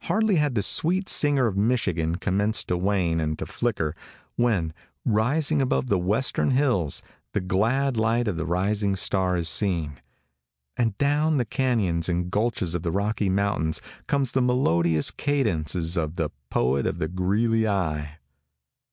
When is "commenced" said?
2.16-2.66